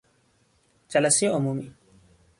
جلسهی 0.89 1.29
عمومی 1.29 1.73